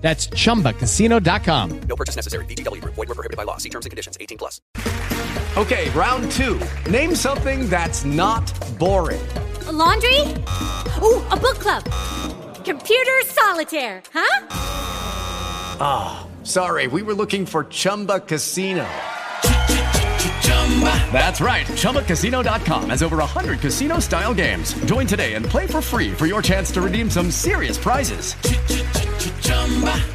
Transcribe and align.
That's 0.00 0.28
chumbacasino.com. 0.28 1.80
No 1.82 1.96
purchase 1.96 2.16
necessary. 2.16 2.44
VGW 2.46 2.80
Group. 2.80 2.94
Void 2.94 3.08
were 3.08 3.14
prohibited 3.14 3.36
by 3.36 3.44
law. 3.44 3.58
See 3.58 3.68
terms 3.68 3.86
and 3.86 3.90
conditions. 3.90 4.16
18 4.20 4.38
plus. 4.38 4.60
Okay, 5.56 5.90
round 5.90 6.30
two. 6.32 6.60
Name 6.90 7.14
something 7.14 7.68
that's 7.68 8.04
not 8.04 8.46
boring. 8.78 9.20
A 9.66 9.72
laundry? 9.72 10.20
Ooh, 11.02 11.22
a 11.28 11.36
book 11.36 11.58
club. 11.58 11.84
Computer 12.64 13.20
solitaire, 13.26 14.02
huh? 14.14 14.46
Ah, 15.80 16.26
sorry, 16.44 16.86
we 16.86 17.02
were 17.02 17.14
looking 17.14 17.44
for 17.46 17.64
Chumba 17.64 18.20
Casino. 18.20 18.86
That's 21.12 21.40
right. 21.40 21.66
ChumbaCasino.com 21.66 22.90
has 22.90 23.02
over 23.02 23.16
100 23.18 23.60
casino 23.60 23.98
style 23.98 24.32
games. 24.32 24.72
Join 24.84 25.06
today 25.06 25.34
and 25.34 25.44
play 25.44 25.66
for 25.66 25.80
free 25.82 26.12
for 26.12 26.26
your 26.26 26.40
chance 26.40 26.70
to 26.72 26.80
redeem 26.80 27.10
some 27.10 27.30
serious 27.30 27.76
prizes. 27.76 28.34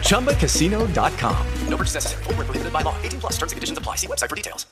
ChumbaCasino.com. 0.02 1.36
No 1.70 1.78
purchase 1.78 1.96
necessary. 1.96 2.24
Were 2.28 2.46
prohibited 2.46 2.74
by 2.74 2.82
law. 2.82 2.96
18 3.04 3.20
plus. 3.20 3.34
Terms 3.34 3.52
and 3.52 3.58
conditions 3.58 3.78
apply. 3.78 3.98
See 3.98 4.08
website 4.08 4.30
for 4.30 4.36
details. 4.36 4.66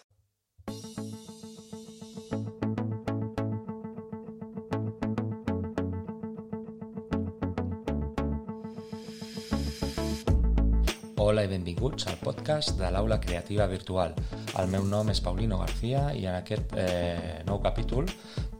Hola 11.24 11.46
i 11.46 11.48
benvinguts 11.48 12.06
al 12.12 12.18
podcast 12.20 12.76
de 12.78 12.90
l'Aula 12.92 13.16
Creativa 13.24 13.66
Virtual. 13.72 14.12
El 14.60 14.68
meu 14.70 14.84
nom 14.86 15.08
és 15.10 15.22
Paulino 15.24 15.58
García 15.62 16.10
i 16.14 16.28
en 16.28 16.36
aquest 16.36 16.76
eh, 16.78 17.42
nou 17.48 17.62
capítol 17.64 18.12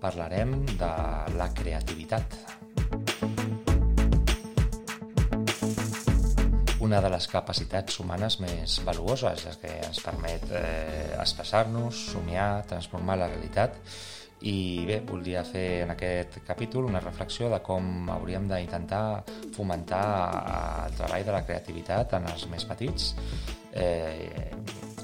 parlarem 0.02 0.56
de 0.80 0.92
la 1.38 1.50
creativitat. 1.54 2.63
Una 6.94 7.02
de 7.02 7.10
les 7.10 7.26
capacitats 7.26 7.96
humanes 8.04 8.36
més 8.38 8.74
valuoses, 8.86 9.40
ja 9.42 9.52
que 9.58 9.72
ens 9.82 9.98
permet 10.06 10.44
eh, 10.54 11.16
expressar-nos, 11.18 12.04
somiar, 12.12 12.68
transformar 12.70 13.16
la 13.18 13.30
realitat 13.32 13.80
i 14.46 14.84
bé, 14.86 15.00
volia 15.08 15.42
fer 15.42 15.88
en 15.88 15.96
aquest 15.96 16.38
capítol 16.46 16.86
una 16.92 17.02
reflexió 17.02 17.50
de 17.50 17.58
com 17.66 18.12
hauríem 18.14 18.46
d'intentar 18.52 19.24
fomentar 19.56 20.04
el 20.86 20.94
treball 21.00 21.26
de 21.26 21.34
la 21.34 21.42
creativitat 21.48 22.14
en 22.20 22.30
els 22.30 22.46
més 22.54 22.70
petits. 22.70 23.10
Eh, 23.74 24.54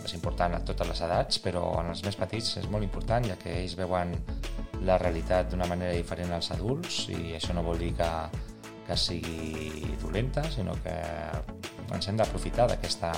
és 0.05 0.13
important 0.13 0.59
a 0.59 0.63
totes 0.69 0.93
les 0.93 1.01
edats, 1.09 1.41
però 1.41 1.63
en 1.81 1.89
els 1.95 2.05
més 2.05 2.21
petits 2.21 2.51
és 2.61 2.69
molt 2.69 2.85
important, 2.85 3.25
ja 3.25 3.39
que 3.41 3.63
ells 3.63 3.73
veuen 3.81 4.13
la 4.85 5.01
realitat 5.01 5.49
d'una 5.49 5.65
manera 5.73 5.97
diferent 5.97 6.37
als 6.37 6.53
adults 6.53 7.07
i 7.09 7.33
això 7.39 7.57
no 7.57 7.65
vol 7.65 7.81
dir 7.81 7.95
que, 7.97 8.11
que 8.85 9.05
sigui 9.09 9.95
dolenta, 10.05 10.45
sinó 10.53 10.77
que 10.85 10.99
ens 11.95 12.09
hem 12.09 12.17
d'aprofitar 12.19 12.67
d'aquesta 12.69 13.11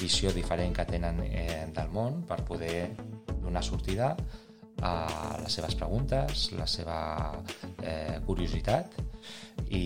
visió 0.00 0.32
diferent 0.34 0.74
que 0.76 0.86
tenen 0.88 1.20
eh, 1.26 1.64
del 1.74 1.92
món 1.94 2.22
per 2.28 2.42
poder 2.46 2.90
donar 3.42 3.62
sortida 3.64 4.14
a 4.82 5.38
les 5.40 5.54
seves 5.54 5.76
preguntes, 5.78 6.48
la 6.58 6.66
seva 6.68 6.98
eh, 7.82 8.20
curiositat 8.26 8.96
i, 9.68 9.84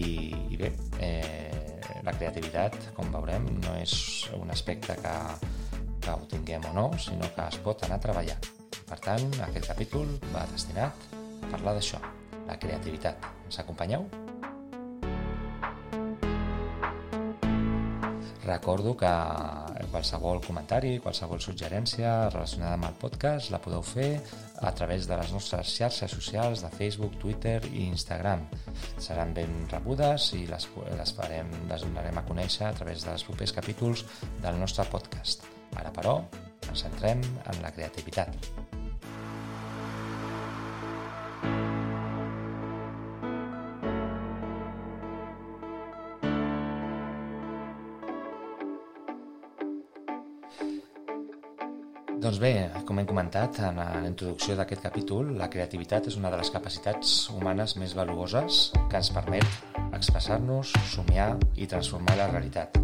i 0.51 0.59
bé, 0.59 0.73
eh, 1.01 1.79
la 2.05 2.15
creativitat, 2.17 2.77
com 2.97 3.11
veurem, 3.13 3.49
no 3.65 3.75
és 3.79 3.95
un 4.39 4.51
aspecte 4.55 4.97
que, 5.03 5.17
que 6.05 6.15
ho 6.15 6.31
tinguem 6.31 6.65
o 6.71 6.77
no, 6.77 6.89
sinó 6.99 7.29
que 7.35 7.49
es 7.49 7.61
pot 7.65 7.85
anar 7.87 8.01
a 8.01 8.07
treballar. 8.09 8.39
Per 8.89 8.99
tant, 9.05 9.29
aquest 9.51 9.69
capítol 9.69 10.17
va 10.33 10.47
destinat 10.55 11.11
a 11.13 11.53
parlar 11.53 11.77
d'això, 11.77 12.01
la 12.49 12.57
creativitat. 12.61 13.31
Ens 13.49 13.61
acompanyeu? 13.61 14.09
Recordo 18.49 18.97
que 18.97 19.09
qualsevol 19.93 20.39
comentari, 20.41 20.95
qualsevol 21.05 21.41
suggerència 21.45 22.31
relacionada 22.31 22.79
amb 22.79 22.87
el 22.89 22.95
podcast 23.03 23.53
la 23.53 23.61
podeu 23.61 23.83
fer 23.85 24.23
a 24.65 24.73
través 24.73 25.05
de 25.11 25.19
les 25.21 25.35
nostres 25.37 25.75
xarxes 25.77 26.15
socials 26.17 26.65
de 26.65 26.71
Facebook, 26.79 27.19
Twitter 27.21 27.59
i 27.69 27.85
Instagram. 27.91 28.47
Seran 28.97 29.37
ben 29.37 29.53
rebudes 29.75 30.31
i 30.41 30.47
les, 30.49 30.65
les, 30.97 31.15
farem, 31.21 31.53
les 31.69 31.85
donarem 31.85 32.17
a 32.17 32.25
conèixer 32.31 32.71
a 32.71 32.73
través 32.81 33.05
dels 33.05 33.29
propers 33.29 33.53
capítols 33.61 34.07
del 34.41 34.57
nostre 34.65 34.89
podcast. 34.89 35.45
Ara, 35.77 35.93
però, 35.93 36.23
ens 36.71 36.89
centrem 36.89 37.21
en 37.21 37.61
la 37.61 37.77
creativitat. 37.77 38.78
Doncs 52.29 52.43
bé, 52.45 52.67
com 52.85 52.99
hem 53.01 53.07
comentat 53.09 53.57
en 53.65 53.79
la 53.81 54.03
introducció 54.05 54.53
d'aquest 54.53 54.83
capítol, 54.85 55.31
la 55.41 55.47
creativitat 55.49 56.11
és 56.11 56.19
una 56.21 56.29
de 56.29 56.37
les 56.37 56.51
capacitats 56.53 57.13
humanes 57.33 57.73
més 57.81 57.95
valuoses 57.97 58.59
que 58.77 59.01
ens 59.01 59.09
permet 59.17 59.47
expressar-nos, 59.97 60.75
somiar 60.93 61.31
i 61.57 61.65
transformar 61.73 62.19
la 62.21 62.29
realitat. 62.29 62.77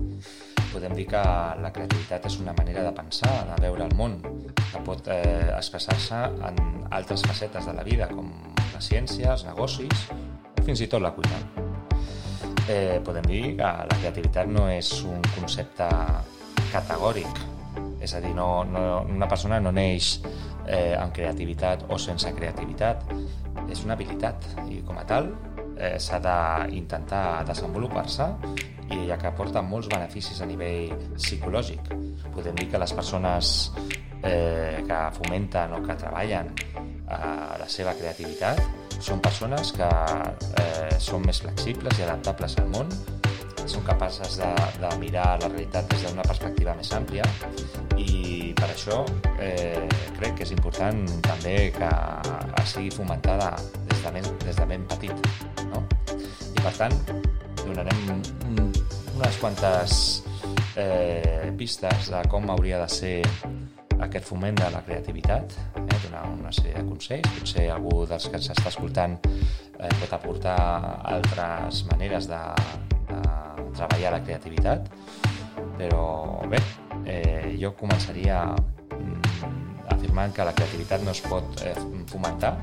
Podem 0.72 0.96
dir 0.96 1.04
que 1.12 1.20
la 1.60 1.74
creativitat 1.76 2.24
és 2.32 2.40
una 2.40 2.56
manera 2.56 2.88
de 2.88 2.96
pensar, 2.96 3.34
de 3.52 3.60
veure 3.66 3.84
el 3.84 3.92
món, 4.00 4.16
que 4.56 4.80
pot 4.88 5.12
eh, 5.12 5.20
expressar-se 5.52 6.24
en 6.48 6.64
altres 6.88 7.28
facetes 7.28 7.68
de 7.68 7.76
la 7.76 7.84
vida, 7.84 8.08
com 8.16 8.32
la 8.72 8.80
ciència, 8.80 9.34
els 9.36 9.44
negocis 9.44 10.08
o 10.08 10.64
fins 10.64 10.80
i 10.80 10.88
tot 10.88 11.04
la 11.04 11.12
cuina. 11.12 11.42
Eh, 12.64 12.96
podem 13.04 13.28
dir 13.28 13.48
que 13.60 13.76
la 13.92 14.00
creativitat 14.00 14.48
no 14.48 14.70
és 14.72 14.96
un 15.04 15.20
concepte 15.36 15.90
categòric, 16.72 17.50
és 18.04 18.14
a 18.14 18.20
dir, 18.20 18.34
no, 18.36 18.64
no, 18.68 18.84
una 19.08 19.28
persona 19.30 19.60
no 19.62 19.72
neix 19.74 20.18
eh, 20.66 20.94
amb 20.98 21.14
creativitat 21.16 21.86
o 21.88 21.98
sense 22.00 22.30
creativitat, 22.36 23.04
és 23.70 23.84
una 23.84 23.96
habilitat 23.96 24.44
i 24.68 24.82
com 24.84 24.98
a 25.00 25.06
tal 25.08 25.30
eh, 25.78 25.96
s'ha 25.98 26.20
d'intentar 26.20 27.44
desenvolupar-se 27.48 28.28
i 28.92 29.06
ja 29.08 29.16
que 29.20 29.30
aporta 29.30 29.62
molts 29.64 29.88
beneficis 29.92 30.42
a 30.44 30.48
nivell 30.48 30.92
psicològic. 31.16 31.92
Podem 32.34 32.56
dir 32.60 32.68
que 32.70 32.80
les 32.80 32.92
persones 32.92 33.54
eh, 34.22 34.82
que 34.86 35.00
fomenten 35.18 35.78
o 35.78 35.82
que 35.84 35.96
treballen 36.00 36.52
eh, 36.52 37.52
la 37.60 37.68
seva 37.68 37.96
creativitat 37.96 38.60
són 39.00 39.20
persones 39.24 39.72
que 39.76 39.88
eh, 39.88 40.96
són 41.02 41.24
més 41.26 41.40
flexibles 41.44 41.98
i 41.98 42.06
adaptables 42.06 42.58
al 42.60 42.70
món 42.72 42.92
són 43.70 43.84
capaces 43.86 44.38
de, 44.40 44.50
de 44.80 44.90
mirar 45.00 45.38
la 45.42 45.48
realitat 45.48 45.88
des 45.92 46.04
d'una 46.06 46.24
perspectiva 46.26 46.74
més 46.78 46.90
àmplia 46.96 47.24
i 48.00 48.52
per 48.58 48.68
això 48.72 49.02
eh, 49.40 49.86
crec 50.18 50.38
que 50.38 50.46
és 50.46 50.52
important 50.54 51.04
també 51.24 51.56
que 51.74 51.90
sigui 52.68 52.90
fomentada 52.94 53.52
des 53.88 54.02
de 54.04 54.12
ben, 54.14 54.28
des 54.44 54.56
de 54.56 54.66
ben 54.66 54.86
petit. 54.90 55.28
No? 55.70 55.84
I 56.54 56.62
per 56.62 56.72
tant, 56.76 56.96
donarem 57.64 58.00
unes 59.14 59.38
quantes 59.40 59.98
eh, 60.76 61.52
pistes 61.58 62.10
de 62.12 62.22
com 62.30 62.48
hauria 62.50 62.80
de 62.82 62.88
ser 62.90 63.18
aquest 64.04 64.26
foment 64.26 64.58
de 64.58 64.70
la 64.74 64.82
creativitat, 64.86 65.54
eh, 65.76 65.84
donar 66.06 66.24
una 66.32 66.52
sèrie 66.52 66.80
de 66.80 66.88
consells. 66.88 67.30
Potser 67.38 67.68
algú 67.72 68.02
dels 68.10 68.26
que 68.30 68.40
s'està 68.42 68.72
escoltant 68.72 69.16
eh, 69.24 69.92
pot 70.00 70.18
aportar 70.18 70.58
altres 71.14 71.84
maneres 71.92 72.28
de, 72.30 72.42
treballar 73.74 74.14
la 74.14 74.22
creativitat, 74.24 74.88
però 75.78 76.06
bé, 76.50 76.60
eh, 77.04 77.54
jo 77.60 77.74
començaria 77.78 78.40
mm, 78.54 79.90
afirmant 79.94 80.34
que 80.34 80.46
la 80.46 80.54
creativitat 80.56 81.04
no 81.04 81.14
es 81.14 81.22
pot 81.26 81.64
eh, 81.66 81.74
fomentar 82.10 82.56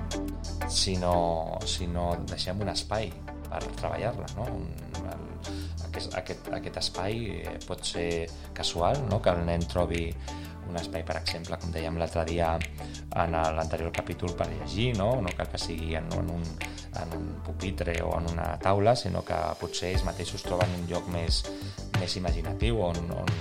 si 0.71 0.95
no, 0.97 1.59
si 1.65 1.87
no 1.87 2.13
deixem 2.29 2.61
un 2.63 2.71
espai 2.71 3.11
per 3.49 3.63
treballar-la. 3.79 4.29
No? 4.37 4.47
Aquest, 5.91 6.13
aquest, 6.15 6.47
aquest 6.55 6.77
espai 6.79 7.17
eh, 7.41 7.57
pot 7.67 7.83
ser 7.85 8.29
casual, 8.55 9.03
no? 9.09 9.19
que 9.21 9.33
el 9.33 9.43
nen 9.47 9.65
trobi 9.67 10.05
un 10.71 10.77
espai, 10.79 11.03
per 11.03 11.17
exemple, 11.19 11.57
com 11.59 11.73
dèiem 11.73 11.97
l'altre 11.99 12.23
dia 12.29 12.53
en 12.55 13.35
l'anterior 13.35 13.91
capítol 13.91 14.31
per 14.39 14.47
llegir, 14.53 14.93
no? 14.97 15.13
no 15.19 15.33
cal 15.35 15.49
que 15.51 15.59
sigui 15.59 15.97
en, 15.99 16.07
en, 16.15 16.31
un, 16.37 16.45
en 17.05 17.17
un 17.17 17.27
pupitre 17.45 17.95
o 18.05 18.13
en 18.19 18.31
una 18.33 18.47
taula, 18.61 18.95
sinó 18.95 19.23
que 19.25 19.37
potser 19.59 19.91
ells 19.91 20.05
mateixos 20.07 20.45
troben 20.45 20.73
un 20.79 20.87
lloc 20.89 21.07
més, 21.13 21.43
més 21.99 22.17
imaginatiu 22.19 22.81
on, 22.85 23.01
on 23.17 23.33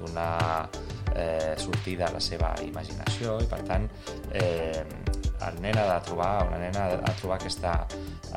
donar 0.00 0.68
eh, 1.14 1.54
sortir 1.58 1.98
de 2.00 2.10
la 2.12 2.20
seva 2.20 2.54
imaginació. 2.64 3.38
I 3.44 3.48
per 3.50 3.60
tant 3.68 3.88
eh, 4.32 4.84
el 5.48 5.60
nen 5.64 5.78
ha 5.78 5.86
de 5.88 5.98
trobar, 6.04 6.46
una 6.48 6.58
nena 6.60 6.86
ha 6.86 6.96
de 6.98 7.14
trobar 7.20 7.38
aquesta, 7.38 7.72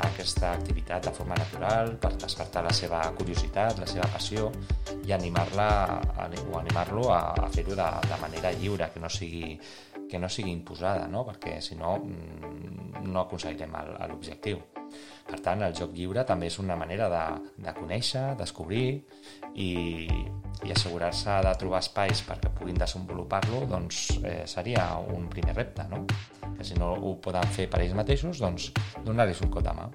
aquesta 0.06 0.54
activitat 0.54 1.10
de 1.10 1.14
forma 1.16 1.36
natural 1.36 1.96
per 2.00 2.14
despertar 2.16 2.64
la 2.64 2.74
seva 2.76 3.02
curiositat, 3.18 3.80
la 3.80 3.90
seva 3.90 4.08
passió 4.14 4.50
i 5.04 5.12
animar-la 5.12 5.70
o 6.48 6.60
animar-lo 6.60 7.10
a, 7.12 7.22
a 7.44 7.50
fer-ho 7.52 7.76
de, 7.76 7.90
de 8.08 8.20
manera 8.22 8.54
lliure, 8.56 8.90
que 8.94 9.04
no 9.04 9.12
sigui 9.12 9.58
que 10.14 10.20
no 10.22 10.30
sigui 10.30 10.52
imposada, 10.54 11.08
no? 11.10 11.24
perquè 11.26 11.58
si 11.58 11.74
no 11.74 11.96
mm, 11.98 13.02
no 13.10 13.24
aconseguirem 13.24 13.74
l'objectiu. 14.12 14.60
Per 15.26 15.40
tant, 15.42 15.64
el 15.66 15.74
joc 15.74 15.96
lliure 15.98 16.22
també 16.30 16.52
és 16.52 16.60
una 16.62 16.78
manera 16.78 17.08
de, 17.10 17.24
de 17.66 17.74
conèixer, 17.74 18.22
descobrir 18.38 18.86
i, 19.58 19.72
i 20.62 20.76
assegurar-se 20.76 21.40
de 21.48 21.56
trobar 21.58 21.82
espais 21.82 22.22
perquè 22.28 22.54
puguin 22.54 22.78
desenvolupar-lo 22.78 23.66
doncs, 23.74 24.06
eh, 24.22 24.44
seria 24.46 24.92
un 25.02 25.26
primer 25.34 25.58
repte. 25.58 25.90
No? 25.90 26.06
Que 26.54 26.70
si 26.70 26.78
no 26.78 26.94
ho 26.94 27.18
poden 27.18 27.50
fer 27.58 27.66
per 27.72 27.82
ells 27.82 27.98
mateixos, 27.98 28.46
doncs 28.46 28.70
donar-los 29.02 29.42
un 29.42 29.58
cop 29.58 29.66
de 29.66 29.78
mà. 29.82 29.90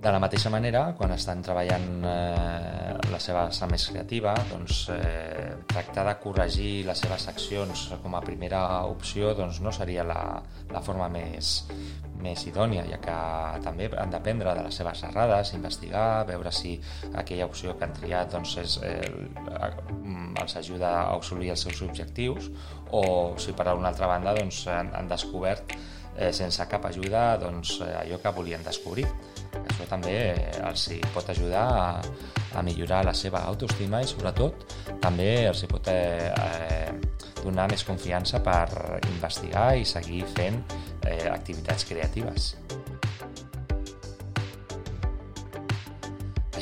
De 0.00 0.08
la 0.08 0.18
mateixa 0.22 0.48
manera, 0.48 0.80
quan 0.96 1.10
estan 1.12 1.42
treballant 1.44 2.04
eh, 2.08 2.92
la 3.12 3.18
seva 3.20 3.42
sa 3.52 3.66
més 3.68 3.82
creativa, 3.90 4.32
doncs, 4.48 4.86
eh, 4.94 5.50
tractar 5.68 6.06
de 6.06 6.14
corregir 6.22 6.70
les 6.88 7.02
seves 7.04 7.26
accions 7.28 7.82
com 8.00 8.16
a 8.16 8.22
primera 8.24 8.62
opció 8.88 9.34
doncs, 9.36 9.58
no 9.60 9.74
seria 9.76 10.06
la, 10.08 10.22
la 10.72 10.82
forma 10.86 11.10
més, 11.12 11.52
més 12.24 12.46
idònia, 12.48 12.86
ja 12.88 12.96
que 13.04 13.18
també 13.66 13.90
han 13.92 14.16
d'aprendre 14.16 14.56
de 14.56 14.64
les 14.70 14.80
seves 14.80 15.04
errades, 15.10 15.52
investigar, 15.60 16.24
veure 16.32 16.48
si 16.48 16.78
aquella 17.12 17.52
opció 17.52 17.76
que 17.76 17.84
han 17.84 17.92
triat 18.00 18.32
doncs, 18.32 18.56
és, 18.64 18.80
eh, 18.80 19.04
els 20.40 20.60
ajuda 20.64 20.96
a 21.02 21.06
assolir 21.18 21.52
els 21.52 21.68
seus 21.68 21.84
objectius 21.84 22.48
o 22.88 23.36
si 23.36 23.52
per 23.52 23.68
una 23.74 23.92
altra 23.92 24.08
banda 24.08 24.32
doncs, 24.40 24.64
han, 24.72 24.94
han 24.96 25.12
descobert 25.12 25.76
eh, 26.20 26.32
sense 26.36 26.66
cap 26.68 26.84
ajuda 26.86 27.24
doncs, 27.40 27.78
allò 27.80 28.20
que 28.20 28.34
volien 28.36 28.62
descobrir. 28.66 29.06
Això 29.64 29.86
també 29.90 30.14
eh, 30.30 30.50
els 30.68 30.86
hi 30.94 31.00
pot 31.14 31.32
ajudar 31.32 31.64
a, 31.80 31.88
a 32.54 32.62
millorar 32.66 33.02
la 33.08 33.14
seva 33.16 33.42
autoestima 33.48 34.02
i 34.04 34.08
sobretot 34.10 34.76
també 35.02 35.30
els 35.48 35.64
hi 35.64 35.70
pot 35.70 35.90
eh, 35.90 36.30
eh, 36.30 36.92
donar 37.40 37.66
més 37.72 37.84
confiança 37.88 38.42
per 38.44 39.00
investigar 39.10 39.72
i 39.80 39.88
seguir 39.88 40.22
fent 40.36 40.60
eh, 41.08 41.26
activitats 41.32 41.88
creatives. 41.88 42.54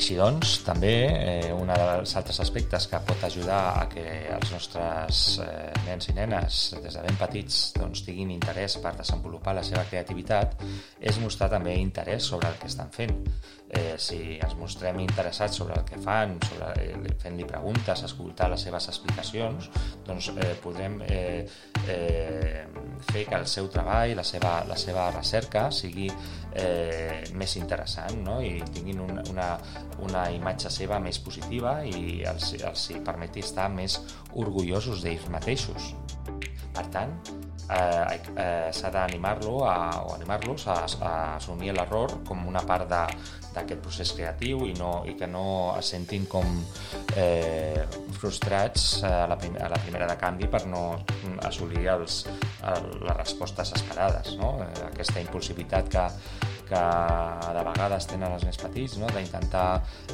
Així 0.09 0.17
doncs, 0.17 0.51
també 0.65 0.91
eh, 1.05 1.51
un 1.53 1.69
dels 1.69 2.15
altres 2.17 2.39
aspectes 2.41 2.87
que 2.89 2.97
pot 3.05 3.25
ajudar 3.27 3.59
a 3.77 3.83
que 3.91 4.05
els 4.33 4.49
nostres 4.55 5.19
eh, 5.43 5.67
nens 5.85 6.09
i 6.09 6.15
nenes 6.17 6.61
des 6.81 6.97
de 6.97 7.03
ben 7.05 7.19
petits 7.19 7.59
doncs, 7.75 8.01
tinguin 8.07 8.31
interès 8.33 8.79
per 8.81 8.95
desenvolupar 8.97 9.53
la 9.53 9.61
seva 9.67 9.83
creativitat 9.85 10.57
és 10.97 11.21
mostrar 11.21 11.51
també 11.53 11.77
interès 11.77 12.25
sobre 12.25 12.49
el 12.49 12.57
que 12.57 12.71
estan 12.73 12.89
fent. 12.89 13.21
Eh, 13.69 13.99
si 14.01 14.39
ens 14.41 14.57
mostrem 14.57 14.97
interessats 15.03 15.61
sobre 15.61 15.77
el 15.77 15.85
que 15.85 16.01
fan, 16.01 16.39
sobre, 16.47 16.71
eh, 16.87 17.13
fent-li 17.21 17.45
preguntes, 17.45 18.01
escoltar 18.09 18.49
les 18.49 18.65
seves 18.65 18.89
explicacions, 18.89 19.69
doncs 20.09 20.31
eh, 20.33 20.55
podrem 20.63 21.03
eh, 21.05 21.45
eh, 21.85 22.65
fer 23.11 23.27
que 23.29 23.37
el 23.37 23.45
seu 23.45 23.69
treball, 23.69 24.17
la 24.17 24.25
seva, 24.25 24.63
la 24.65 24.81
seva 24.87 25.11
recerca 25.13 25.69
sigui 25.69 26.09
eh, 26.53 27.23
més 27.37 27.55
interessant 27.59 28.21
no? 28.25 28.39
i 28.41 28.59
tinguin 28.73 29.01
una, 29.05 29.23
una, 29.31 29.49
una 30.05 30.23
imatge 30.33 30.71
seva 30.73 30.99
més 31.03 31.19
positiva 31.23 31.79
i 31.85 32.21
els, 32.29 32.53
els 32.59 32.87
permeti 33.05 33.43
estar 33.45 33.69
més 33.73 33.99
orgullosos 34.35 35.03
d'ells 35.05 35.29
mateixos. 35.33 35.93
Per 36.75 36.85
tant, 36.93 37.15
eh, 37.69 38.19
eh, 38.35 38.69
s'ha 38.73 38.89
d'animar-lo 38.93 39.59
o 39.61 40.13
animar-los 40.15 40.67
a, 40.67 40.79
a 41.01 41.13
assumir 41.35 41.73
l'error 41.75 42.19
com 42.27 42.47
una 42.49 42.63
part 42.65 42.89
d'aquest 42.89 43.81
procés 43.83 44.13
creatiu 44.17 44.65
i, 44.67 44.73
no, 44.79 45.03
i 45.05 45.15
que 45.19 45.27
no 45.29 45.45
es 45.77 45.91
sentin 45.93 46.25
com 46.29 46.45
eh, 47.15 47.85
frustrats 48.19 49.03
a 49.05 49.25
la, 49.29 49.37
prim 49.39 49.57
a 49.59 49.69
la 49.71 49.79
primera 49.83 50.09
de 50.09 50.17
canvi 50.19 50.49
per 50.49 50.65
no 50.67 50.83
assolir 51.45 51.87
els, 51.93 52.23
el, 52.73 52.89
les 53.05 53.17
respostes 53.17 53.73
esperades. 53.77 54.35
No? 54.39 54.57
Eh, 54.65 54.71
aquesta 54.89 55.21
impulsivitat 55.21 55.89
que, 55.93 56.05
que 56.69 56.83
de 57.55 57.63
vegades 57.71 58.09
tenen 58.09 58.33
els 58.33 58.45
més 58.49 58.59
petits, 58.61 58.97
no? 59.01 59.09
d'intentar 59.13 59.67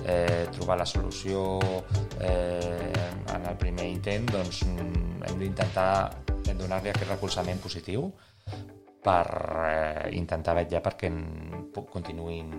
eh, 0.03 0.45
trobar 0.55 0.79
la 0.83 0.87
solució 0.89 1.59
eh, 2.19 2.93
en 3.35 3.49
el 3.49 3.59
primer 3.59 3.89
intent, 3.91 4.29
doncs 4.31 4.63
hem 4.65 5.41
d'intentar 5.41 6.34
donar-li 6.53 6.91
aquest 6.91 7.09
recolzament 7.09 7.61
positiu 7.63 8.11
per 9.05 9.25
eh, 9.65 10.09
intentar 10.17 10.55
vetllar 10.57 10.81
perquè 10.85 11.11
continuïn 11.91 12.53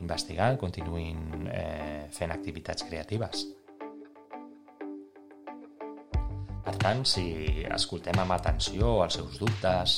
investigant, 0.00 0.56
continuïn 0.60 1.48
eh, 1.52 2.06
fent 2.12 2.32
activitats 2.32 2.86
creatives. 2.88 3.44
Per 6.64 6.76
tant, 6.80 7.02
si 7.08 7.24
escoltem 7.72 8.20
amb 8.22 8.36
atenció 8.36 9.00
els 9.04 9.16
seus 9.18 9.38
dubtes 9.40 9.96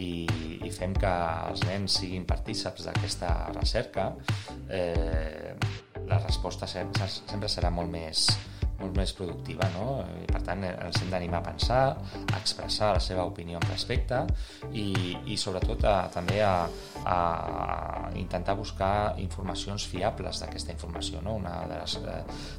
i, 0.00 0.26
i 0.66 0.70
fem 0.74 0.94
que 0.96 1.10
els 1.50 1.64
nens 1.68 1.98
siguin 2.00 2.26
partíceps 2.28 2.88
d'aquesta 2.88 3.32
recerca, 3.54 4.10
eh, 4.68 5.54
la 6.08 6.20
resposta 6.24 6.66
sempre, 6.66 7.08
sempre 7.08 7.50
serà 7.52 7.70
molt 7.74 7.92
més, 7.92 8.28
molt 8.78 8.96
més 8.96 9.12
productiva, 9.16 9.66
no? 9.74 9.86
I, 10.22 10.26
per 10.30 10.40
tant, 10.46 10.62
els 10.68 11.00
hem 11.02 11.10
d'animar 11.12 11.40
a 11.40 11.46
pensar, 11.48 11.80
a 12.22 12.38
expressar 12.38 12.92
la 12.96 13.02
seva 13.02 13.24
opinió 13.28 13.58
al 13.58 13.66
respecte 13.68 14.20
i, 14.70 14.86
i 15.26 15.38
sobretot 15.40 15.84
a, 15.88 15.96
també 16.14 16.40
a, 16.46 16.52
a 17.04 17.18
intentar 18.18 18.54
buscar 18.58 18.92
informacions 19.22 19.88
fiables 19.90 20.42
d'aquesta 20.42 20.74
informació. 20.76 21.22
No? 21.24 21.36
Una 21.42 21.56
de 21.70 21.80
les, 21.80 21.96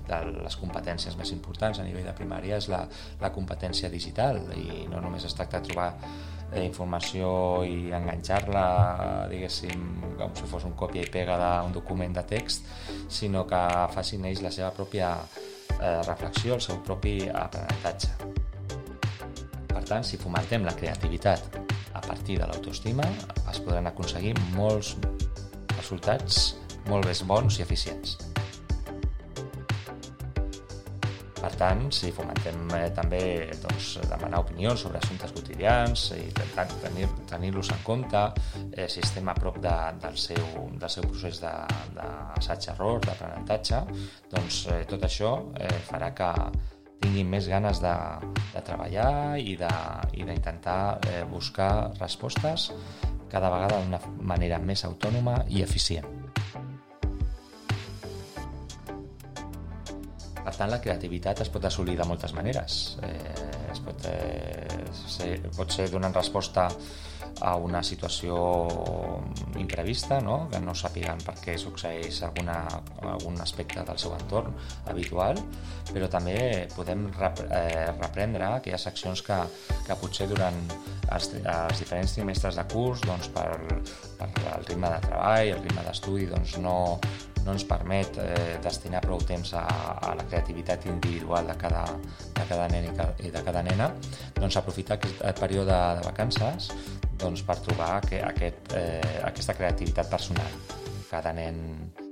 de 0.09 0.23
les 0.39 0.59
competències 0.59 1.15
més 1.19 1.31
importants 1.35 1.79
a 1.79 1.87
nivell 1.87 2.07
de 2.09 2.15
primària 2.17 2.59
és 2.59 2.69
la, 2.71 2.83
la 3.21 3.31
competència 3.35 3.91
digital 3.91 4.43
i 4.57 4.85
no 4.91 5.01
només 5.03 5.25
es 5.27 5.37
tracta 5.37 5.61
de 5.61 5.71
trobar 5.71 5.91
eh, 6.51 6.63
informació 6.65 7.29
i 7.67 7.93
enganxar-la, 7.95 8.65
diguéssim, 9.31 9.85
com 10.19 10.35
si 10.35 10.49
fos 10.49 10.65
un 10.67 10.75
còpia 10.79 11.05
i 11.05 11.11
pega 11.11 11.37
d'un 11.39 11.75
document 11.75 12.15
de 12.17 12.25
text, 12.27 12.67
sinó 13.07 13.45
que 13.47 13.61
facin 13.95 14.27
ells 14.27 14.43
la 14.45 14.51
seva 14.53 14.73
pròpia 14.75 15.13
eh, 15.81 16.01
reflexió, 16.05 16.55
el 16.55 16.61
seu 16.61 16.79
propi 16.85 17.17
aprenentatge. 17.33 18.11
Per 19.69 19.83
tant, 19.87 20.05
si 20.05 20.19
fomentem 20.21 20.65
la 20.67 20.75
creativitat 20.77 21.59
a 21.93 22.01
partir 22.01 22.39
de 22.39 22.47
l'autoestima, 22.47 23.05
es 23.49 23.61
podran 23.65 23.89
aconseguir 23.89 24.35
molts 24.55 24.95
resultats 25.77 26.55
molt 26.89 27.07
més 27.09 27.23
bons 27.27 27.59
i 27.59 27.65
eficients. 27.65 28.28
Per 31.49 31.57
tant, 31.57 31.79
si 31.89 32.11
fomentem 32.13 32.67
eh, 32.77 32.89
també 32.93 33.21
doncs, 33.57 33.95
demanar 34.05 34.43
opinions 34.43 34.83
sobre 34.85 34.99
assumptes 34.99 35.31
quotidians 35.33 36.03
i 36.13 36.27
tenir-los 36.37 37.23
tenir 37.31 37.49
en 37.73 37.81
compte, 37.87 38.21
eh, 38.69 38.85
si 38.85 39.01
estem 39.01 39.31
a 39.31 39.33
prop 39.33 39.57
de, 39.63 39.73
del, 40.03 40.17
seu, 40.21 40.45
del 40.77 40.93
seu 40.93 41.07
procés 41.09 41.41
d'assaig-error, 41.41 43.01
d'aprenentatge, 43.07 43.81
doncs 44.29 44.61
eh, 44.69 44.83
tot 44.93 45.09
això 45.09 45.33
eh, 45.57 45.73
farà 45.89 46.11
que 46.13 46.29
tinguin 47.01 47.33
més 47.33 47.49
ganes 47.49 47.81
de, 47.81 47.97
de 48.53 48.65
treballar 48.69 49.09
i 49.41 49.57
d'intentar 49.57 50.79
eh, 51.01 51.23
buscar 51.33 51.95
respostes 51.97 52.69
cada 53.33 53.49
vegada 53.49 53.81
d'una 53.81 54.05
manera 54.21 54.61
més 54.61 54.85
autònoma 54.85 55.39
i 55.49 55.65
eficient. 55.65 56.18
Tant, 60.59 60.71
la 60.71 60.81
creativitat 60.83 61.43
es 61.45 61.51
pot 61.53 61.65
assolir 61.69 61.95
de 61.99 62.07
moltes 62.07 62.33
maneres. 62.35 62.79
Eh, 63.07 63.69
es 63.71 63.79
pot, 63.85 64.09
eh, 64.11 64.81
ser, 65.07 65.31
pot 65.55 65.71
ser 65.71 65.87
donant 65.93 66.15
resposta 66.15 66.67
a 67.45 67.53
una 67.55 67.81
situació 67.83 68.35
imprevista, 69.59 70.19
no? 70.19 70.49
que 70.51 70.59
no 70.59 70.73
sàpiguen 70.75 71.21
per 71.23 71.35
què 71.39 71.55
succeeix 71.61 72.21
alguna, 72.27 72.57
algun 73.13 73.39
aspecte 73.43 73.83
del 73.87 73.99
seu 74.01 74.15
entorn 74.17 74.55
habitual, 74.91 75.39
però 75.93 76.09
també 76.11 76.67
podem 76.75 77.07
rep, 77.15 77.43
eh, 77.47 77.91
reprendre 77.99 78.49
aquelles 78.57 78.87
accions 78.91 79.23
que, 79.25 79.39
que 79.87 79.99
potser 80.01 80.27
durant 80.31 80.59
els, 81.13 81.31
els 81.39 81.79
diferents 81.79 82.17
trimestres 82.17 82.59
de 82.59 82.67
curs 82.73 83.05
doncs, 83.07 83.31
per, 83.35 83.47
per 84.19 84.29
el 84.57 84.67
ritme 84.67 84.91
de 84.91 84.99
treball, 85.07 85.53
el 85.55 85.63
ritme 85.63 85.87
d'estudi, 85.87 86.27
doncs 86.33 86.57
no, 86.59 86.77
no 87.45 87.53
ens 87.55 87.65
permet 87.67 88.19
eh, 88.21 88.57
destinar 88.63 89.01
prou 89.05 89.21
temps 89.25 89.53
a, 89.57 89.65
a 90.09 90.13
la 90.17 90.25
creativitat 90.27 90.87
individual 90.91 91.47
de 91.49 91.55
cada, 91.59 91.85
de 92.35 92.47
cada 92.49 92.67
nen 92.71 92.89
i, 92.89 92.93
i 93.27 93.33
de 93.33 93.43
cada 93.45 93.63
nena, 93.65 93.91
doncs 94.37 94.59
aprofitar 94.59 94.99
aquest 94.99 95.23
període 95.39 95.77
de 95.99 96.05
vacances 96.07 96.71
doncs, 97.19 97.43
per 97.43 97.59
trobar 97.63 97.99
que, 98.07 98.21
aquest, 98.23 98.73
eh, 98.77 99.19
aquesta 99.27 99.55
creativitat 99.57 100.09
personal. 100.11 100.53
Cada 101.09 101.33
nen 101.35 101.57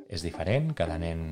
és 0.09 0.23
diferent, 0.25 0.73
cada 0.75 0.97
nen 0.99 1.29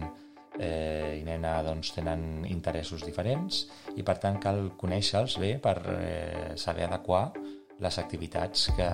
eh, 0.59 1.19
i 1.19 1.23
nena 1.27 1.57
doncs, 1.65 1.91
tenen 1.95 2.45
interessos 2.47 3.03
diferents 3.05 3.65
i 3.95 4.05
per 4.05 4.17
tant 4.23 4.39
cal 4.41 4.69
conèixer-los 4.79 5.37
bé 5.41 5.55
per 5.63 5.77
eh, 5.97 6.53
saber 6.59 6.87
adequar 6.87 7.27
les 7.83 7.97
activitats 7.99 8.69
que, 8.77 8.89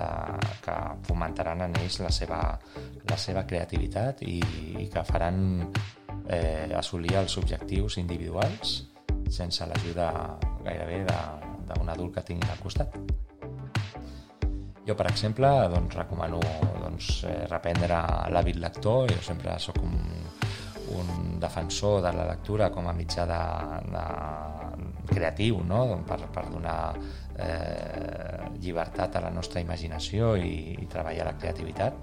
que 0.64 0.76
fomentaran 1.06 1.66
en 1.68 1.76
ells 1.82 2.00
la 2.02 2.10
seva, 2.10 2.40
la 3.08 3.18
seva 3.18 3.44
creativitat 3.46 4.24
i, 4.26 4.38
i 4.82 4.88
que 4.90 5.04
faran 5.06 5.42
eh, 6.26 6.72
assolir 6.78 7.14
els 7.20 7.36
objectius 7.38 7.98
individuals 8.02 8.80
sense 9.32 9.66
l'ajuda 9.66 10.10
gairebé 10.64 11.04
d'un 11.06 11.88
adult 11.88 12.18
que 12.18 12.26
tinguin 12.32 12.50
al 12.50 12.60
costat. 12.60 12.98
Jo, 14.82 14.96
per 14.98 15.06
exemple, 15.12 15.48
doncs, 15.70 15.94
recomano 15.94 16.40
doncs, 16.82 17.22
eh, 17.30 17.44
reprendre 17.46 18.00
l'hàbit 18.34 18.58
lector. 18.58 19.12
Jo 19.14 19.22
sempre 19.22 19.54
sóc 19.62 19.78
un, 19.80 19.94
un 20.98 21.38
defensor 21.40 22.00
de 22.02 22.12
la 22.16 22.26
lectura 22.32 22.70
com 22.74 22.88
a 22.90 22.94
mitjà 22.96 23.24
de, 23.30 23.42
de 23.94 24.04
creatiu, 25.12 25.62
no? 25.64 25.84
per, 26.08 26.18
per 26.34 26.48
donar 26.50 26.78
eh, 27.42 28.48
llibertat 28.62 29.16
a 29.18 29.22
la 29.24 29.30
nostra 29.34 29.60
imaginació 29.62 30.32
i, 30.38 30.76
i 30.78 30.86
treballar 30.90 31.26
la 31.26 31.34
creativitat, 31.38 31.98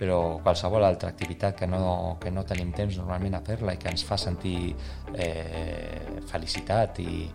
però 0.00 0.38
qualsevol 0.42 0.86
altra 0.86 1.10
activitat 1.12 1.58
que 1.58 1.68
no, 1.68 2.16
que 2.20 2.32
no 2.32 2.44
tenim 2.48 2.72
temps 2.76 2.98
normalment 3.00 3.36
a 3.38 3.42
fer-la 3.44 3.76
i 3.76 3.80
que 3.82 3.90
ens 3.92 4.04
fa 4.08 4.18
sentir 4.20 4.72
eh, 5.14 6.20
felicitat 6.30 7.02
i, 7.04 7.28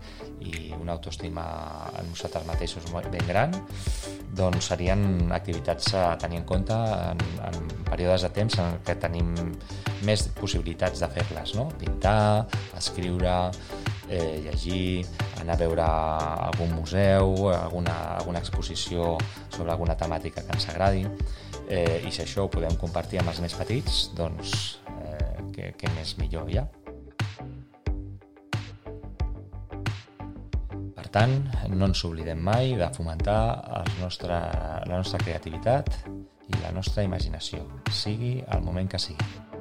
i 0.43 0.73
una 0.79 0.97
autoestima 0.97 1.45
en 1.99 2.09
nosaltres 2.11 2.47
mateixos 2.49 2.89
ben 2.93 3.27
gran, 3.27 3.53
doncs 4.33 4.71
serien 4.71 5.31
activitats 5.31 5.93
a 5.93 6.17
tenir 6.17 6.41
en 6.41 6.45
compte 6.49 6.73
en, 6.73 7.21
en 7.49 7.85
períodes 7.89 8.25
de 8.25 8.31
temps 8.33 8.59
en 8.63 8.79
què 8.85 8.97
tenim 8.99 9.33
més 10.07 10.25
possibilitats 10.39 11.03
de 11.03 11.09
fer-les, 11.13 11.55
no? 11.59 11.69
pintar, 11.79 12.47
escriure, 12.77 13.35
eh, 14.13 14.41
llegir, 14.45 15.05
anar 15.41 15.55
a 15.55 15.61
veure 15.61 15.85
algun 15.85 16.73
museu, 16.77 17.49
alguna, 17.49 17.95
alguna 18.19 18.39
exposició 18.43 19.17
sobre 19.49 19.71
alguna 19.71 19.97
temàtica 19.97 20.43
que 20.45 20.55
ens 20.55 20.69
agradi, 20.69 21.07
eh, 21.67 22.03
i 22.05 22.11
si 22.11 22.23
això 22.23 22.45
ho 22.45 22.51
podem 22.53 22.77
compartir 22.79 23.21
amb 23.21 23.33
els 23.33 23.41
més 23.43 23.57
petits, 23.57 24.05
doncs 24.17 24.55
eh, 24.93 25.43
què, 25.55 25.73
què 25.79 25.91
més 25.97 26.15
millor 26.21 26.49
hi 26.49 26.61
ha. 26.61 26.67
Per 30.93 31.07
tant, 31.13 31.33
no 31.69 31.89
ens 31.89 32.03
oblidem 32.05 32.41
mai 32.41 32.75
de 32.77 32.89
fomentar 32.93 33.41
el 33.81 33.95
nostre, 34.01 34.37
la 34.89 34.97
nostra 34.97 35.21
creativitat 35.21 35.89
i 36.07 36.61
la 36.61 36.73
nostra 36.75 37.05
imaginació, 37.05 37.65
sigui 37.89 38.39
el 38.49 38.65
moment 38.65 38.89
que 38.89 39.01
sigui. 39.01 39.52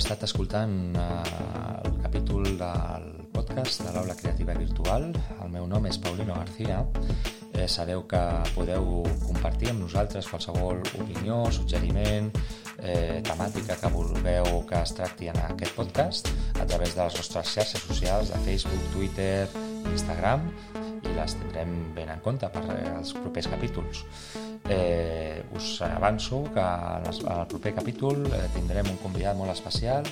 Estat 0.00 0.22
escoltant 0.24 0.96
eh, 0.96 1.08
el 1.84 1.96
capítol 2.00 2.46
del 2.56 3.08
podcast 3.34 3.82
de 3.84 3.92
l'Aula 3.92 4.16
Creativa 4.16 4.54
Virtual. 4.56 5.10
El 5.36 5.50
meu 5.52 5.66
nom 5.68 5.84
és 5.90 5.98
Paulino 6.00 6.38
García. 6.38 6.80
Eh, 7.52 7.66
sabeu 7.68 8.06
que 8.08 8.20
podeu 8.54 9.02
compartir 9.26 9.74
amb 9.74 9.84
nosaltres 9.84 10.30
qualsevol 10.30 10.80
opinió, 11.02 11.42
suggeriment, 11.52 12.30
eh, 12.78 13.20
temàtica 13.26 13.76
que 13.76 13.92
vulgueu 13.92 14.62
que 14.70 14.80
es 14.80 14.94
tracti 14.96 15.28
en 15.28 15.40
aquest 15.50 15.76
podcast 15.76 16.30
a 16.56 16.64
través 16.64 16.96
de 16.96 17.04
les 17.04 17.18
nostres 17.20 17.52
xarxes 17.58 17.84
socials 17.84 18.32
de 18.32 18.40
Facebook, 18.46 18.86
Twitter, 18.94 19.48
Instagram 19.92 20.48
i 21.04 21.12
les 21.18 21.36
tindrem 21.42 21.76
ben 21.96 22.08
en 22.14 22.24
compte 22.24 22.48
per 22.54 22.64
als 22.94 23.12
propers 23.20 23.52
capítols 23.52 24.06
eh, 24.70 25.42
us 25.56 25.82
avanço 25.82 26.44
que 26.54 26.60
en 26.60 27.06
el 27.10 27.46
proper 27.46 27.74
capítol 27.74 28.24
eh, 28.26 28.46
tindrem 28.54 28.86
un 28.92 28.98
convidat 29.02 29.36
molt 29.36 29.50
especial, 29.52 30.06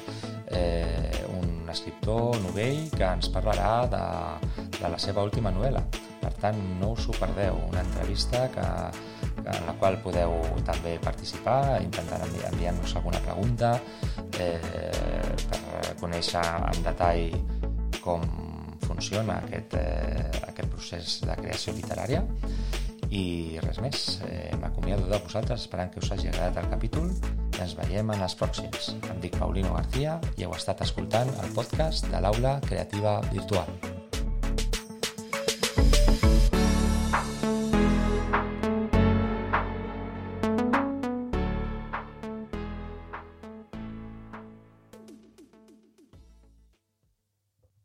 eh, 0.51 1.25
un 1.39 1.71
escriptor 1.71 2.41
novell 2.43 2.89
que 2.91 3.07
ens 3.07 3.31
parlarà 3.31 3.87
de, 3.93 4.03
de 4.81 4.91
la 4.91 4.99
seva 4.99 5.23
última 5.23 5.53
novel·la. 5.55 5.85
Per 6.19 6.33
tant, 6.43 6.59
no 6.81 6.93
us 6.97 7.07
ho 7.07 7.15
perdeu, 7.15 7.61
una 7.69 7.85
entrevista 7.87 8.49
que, 8.51 8.67
que 9.39 9.55
en 9.55 9.69
la 9.69 9.77
qual 9.79 10.01
podeu 10.03 10.35
també 10.67 10.99
participar, 11.05 11.79
intentant 11.85 12.27
enviar-nos 12.51 12.97
alguna 12.99 13.23
pregunta 13.23 13.77
eh, 14.41 15.33
per 15.47 15.95
conèixer 16.03 16.45
en 16.73 16.85
detall 16.85 17.39
com 18.03 18.27
funciona 18.89 19.39
aquest, 19.45 19.79
eh, 19.79 20.45
aquest 20.49 20.71
procés 20.73 21.19
de 21.29 21.41
creació 21.45 21.75
literària 21.77 22.25
i 23.11 23.59
res 23.65 23.81
més, 23.83 24.07
eh, 24.29 24.55
m'acomiado 24.61 25.09
de 25.09 25.21
vosaltres 25.25 25.65
esperant 25.65 25.93
que 25.93 26.03
us 26.05 26.11
hagi 26.13 26.29
agradat 26.29 26.65
el 26.65 26.73
capítol 26.73 27.11
i 27.11 27.63
ens 27.65 27.77
veiem 27.79 28.11
en 28.15 28.25
els 28.25 28.37
pròxims. 28.39 28.91
Em 29.11 29.23
dic 29.25 29.39
Paulino 29.39 29.75
García 29.77 30.19
i 30.37 30.47
heu 30.47 30.57
estat 30.57 30.85
escoltant 30.87 31.33
el 31.43 31.55
podcast 31.57 32.11
de 32.13 32.21
l'Aula 32.21 32.59
Creativa 32.69 33.21
Virtual. 33.33 33.98